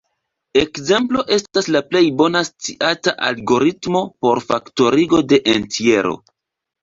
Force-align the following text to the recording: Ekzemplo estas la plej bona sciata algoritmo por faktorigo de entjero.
Ekzemplo 0.59 1.23
estas 1.35 1.67
la 1.75 1.81
plej 1.89 2.01
bona 2.21 2.39
sciata 2.47 3.13
algoritmo 3.27 4.01
por 4.25 4.41
faktorigo 4.49 5.23
de 5.35 5.39
entjero. 5.57 6.17